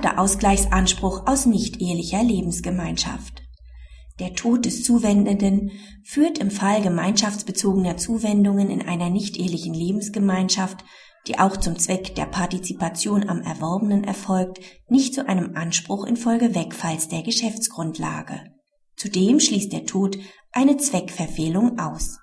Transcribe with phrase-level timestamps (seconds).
[0.00, 3.42] vererbter Ausgleichsanspruch aus nicht-ehelicher Lebensgemeinschaft.
[4.18, 5.72] Der Tod des Zuwendenden
[6.04, 10.84] führt im Fall gemeinschaftsbezogener Zuwendungen in einer nicht-ehelichen Lebensgemeinschaft,
[11.26, 17.08] die auch zum Zweck der Partizipation am Erworbenen erfolgt, nicht zu einem Anspruch infolge Wegfalls
[17.08, 18.40] der Geschäftsgrundlage.
[18.96, 20.16] Zudem schließt der Tod
[20.52, 22.18] eine Zweckverfehlung aus.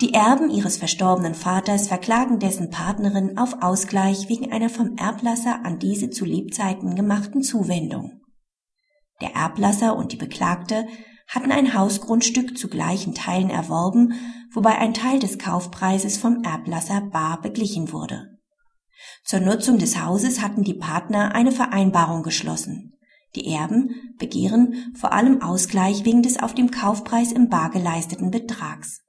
[0.00, 5.78] Die Erben ihres verstorbenen Vaters verklagen dessen Partnerin auf Ausgleich wegen einer vom Erblasser an
[5.78, 8.22] diese zu Lebzeiten gemachten Zuwendung.
[9.20, 10.86] Der Erblasser und die Beklagte
[11.28, 14.14] hatten ein Hausgrundstück zu gleichen Teilen erworben,
[14.52, 18.38] wobei ein Teil des Kaufpreises vom Erblasser bar beglichen wurde.
[19.24, 22.94] Zur Nutzung des Hauses hatten die Partner eine Vereinbarung geschlossen.
[23.34, 29.02] Die Erben begehren vor allem Ausgleich wegen des auf dem Kaufpreis im Bar geleisteten Betrags.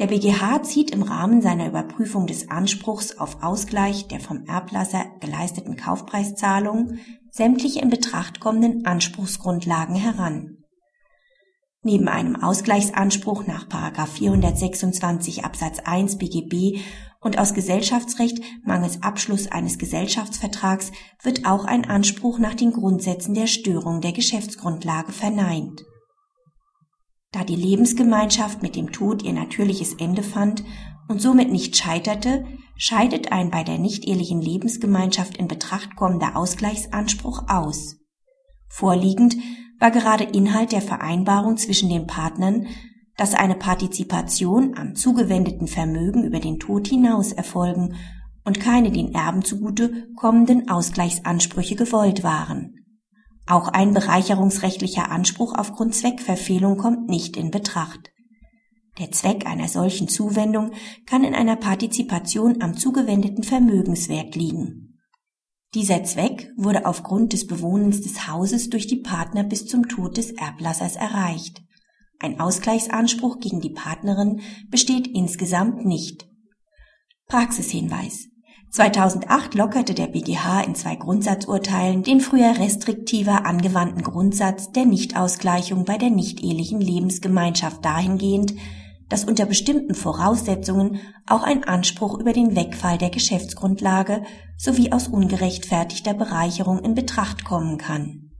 [0.00, 5.76] Der BGH zieht im Rahmen seiner Überprüfung des Anspruchs auf Ausgleich der vom Erblasser geleisteten
[5.76, 7.00] Kaufpreiszahlungen
[7.30, 10.56] sämtliche in Betracht kommenden Anspruchsgrundlagen heran.
[11.82, 13.66] Neben einem Ausgleichsanspruch nach
[14.08, 16.80] 426 Absatz 1 BGB
[17.20, 20.92] und aus Gesellschaftsrecht mangels Abschluss eines Gesellschaftsvertrags
[21.22, 25.84] wird auch ein Anspruch nach den Grundsätzen der Störung der Geschäftsgrundlage verneint.
[27.32, 30.64] Da die Lebensgemeinschaft mit dem Tod ihr natürliches Ende fand
[31.08, 32.44] und somit nicht scheiterte,
[32.76, 37.96] scheidet ein bei der nicht-ehelichen Lebensgemeinschaft in Betracht kommender Ausgleichsanspruch aus.
[38.68, 39.36] Vorliegend
[39.78, 42.66] war gerade Inhalt der Vereinbarung zwischen den Partnern,
[43.16, 47.94] dass eine Partizipation am zugewendeten Vermögen über den Tod hinaus erfolgen
[48.44, 52.79] und keine den Erben zugute kommenden Ausgleichsansprüche gewollt waren.
[53.50, 58.12] Auch ein bereicherungsrechtlicher Anspruch aufgrund Zweckverfehlung kommt nicht in Betracht.
[59.00, 60.70] Der Zweck einer solchen Zuwendung
[61.04, 65.00] kann in einer Partizipation am zugewendeten Vermögenswert liegen.
[65.74, 70.30] Dieser Zweck wurde aufgrund des Bewohnens des Hauses durch die Partner bis zum Tod des
[70.30, 71.60] Erblassers erreicht.
[72.20, 76.28] Ein Ausgleichsanspruch gegen die Partnerin besteht insgesamt nicht.
[77.26, 78.28] Praxishinweis
[78.70, 85.98] 2008 lockerte der BGH in zwei Grundsatzurteilen den früher restriktiver angewandten Grundsatz der Nichtausgleichung bei
[85.98, 88.54] der nicht-ehelichen Lebensgemeinschaft dahingehend,
[89.08, 94.22] dass unter bestimmten Voraussetzungen auch ein Anspruch über den Wegfall der Geschäftsgrundlage
[94.56, 98.30] sowie aus ungerechtfertigter Bereicherung in Betracht kommen kann.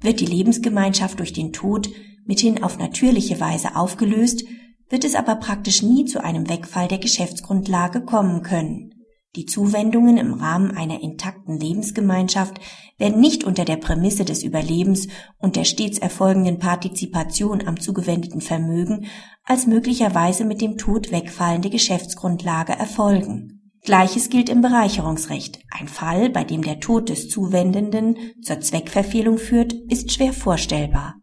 [0.00, 1.90] Wird die Lebensgemeinschaft durch den Tod
[2.26, 4.44] mithin auf natürliche Weise aufgelöst,
[4.88, 8.92] wird es aber praktisch nie zu einem Wegfall der Geschäftsgrundlage kommen können.
[9.36, 12.58] Die Zuwendungen im Rahmen einer intakten Lebensgemeinschaft
[12.96, 15.08] werden nicht unter der Prämisse des Überlebens
[15.38, 19.06] und der stets erfolgenden Partizipation am zugewendeten Vermögen
[19.44, 23.70] als möglicherweise mit dem Tod wegfallende Geschäftsgrundlage erfolgen.
[23.82, 25.60] Gleiches gilt im Bereicherungsrecht.
[25.70, 31.16] Ein Fall, bei dem der Tod des Zuwendenden zur Zweckverfehlung führt, ist schwer vorstellbar.